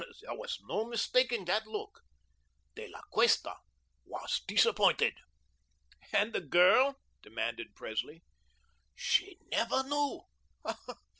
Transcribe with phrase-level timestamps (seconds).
[0.23, 2.01] There was no mistaking that look.
[2.73, 3.57] De La Cuesta
[4.03, 5.13] was disappointed."
[6.11, 8.23] "And the girl?" demanded Presley.
[8.95, 10.21] "She never knew.